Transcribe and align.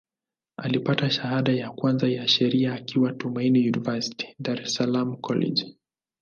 Alipata 0.57 1.09
shahada 1.09 1.51
ya 1.53 1.69
kwanza 1.71 2.07
ya 2.07 2.27
Sheria 2.27 2.73
akiwa 2.73 3.13
Tumaini 3.13 3.59
University, 3.69 4.35
Dar 4.39 4.61
es 4.61 4.73
Salaam 4.73 5.15
College. 5.17 5.77